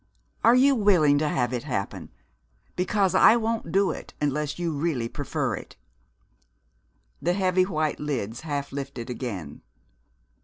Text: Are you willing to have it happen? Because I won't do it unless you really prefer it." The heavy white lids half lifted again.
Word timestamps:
Are 0.43 0.55
you 0.55 0.73
willing 0.73 1.19
to 1.19 1.27
have 1.29 1.53
it 1.53 1.61
happen? 1.61 2.09
Because 2.75 3.13
I 3.13 3.35
won't 3.37 3.71
do 3.71 3.91
it 3.91 4.15
unless 4.19 4.57
you 4.57 4.71
really 4.73 5.07
prefer 5.07 5.53
it." 5.53 5.75
The 7.21 7.33
heavy 7.33 7.65
white 7.67 7.99
lids 7.99 8.41
half 8.41 8.71
lifted 8.71 9.11
again. 9.11 9.61